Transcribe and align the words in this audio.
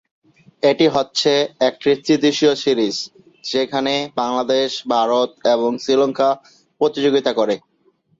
এটি 0.63 0.85
হচ্ছে 0.87 1.31
একটি 1.67 1.89
ত্রিদেশীয় 2.03 2.53
সিরিজ 2.63 2.95
যেখানে 3.43 3.93
বাংলাদেশ, 4.17 4.69
ভারত 4.93 5.29
এবং 5.53 5.71
শ্রীলঙ্কা 5.83 6.29
প্রতিযোগিতা 6.81 7.31
করে। 7.39 7.55